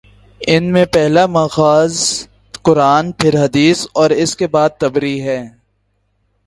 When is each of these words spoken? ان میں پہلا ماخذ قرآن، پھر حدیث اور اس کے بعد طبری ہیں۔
ان 0.47 0.71
میں 0.71 0.85
پہلا 0.85 1.25
ماخذ 1.25 1.97
قرآن، 2.61 3.11
پھر 3.11 3.43
حدیث 3.43 3.85
اور 3.93 4.09
اس 4.09 4.35
کے 4.35 4.47
بعد 4.47 4.69
طبری 4.79 5.21
ہیں۔ 5.21 5.49